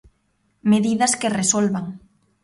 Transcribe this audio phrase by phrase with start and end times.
[0.71, 1.85] Medidas que resolvan.